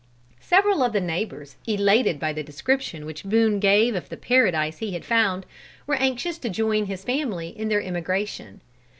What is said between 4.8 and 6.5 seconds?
had found, were anxious to